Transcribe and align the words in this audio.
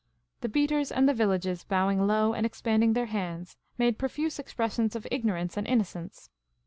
The 0.39 0.49
beaters 0.49 0.91
and 0.91 1.07
the 1.07 1.13
villagers, 1.13 1.63
bowing 1.63 2.07
low 2.07 2.33
and 2.33 2.43
expanding 2.43 2.93
their 2.93 3.05
hands, 3.05 3.55
made 3.77 3.99
profuse 3.99 4.39
expressions 4.39 4.95
of 4.95 5.05
ignorance 5.11 5.57
and 5.57 5.67
inno 5.67 5.83
cence. 5.85 6.29